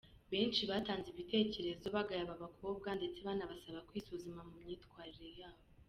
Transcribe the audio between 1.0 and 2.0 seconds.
ibitekerezo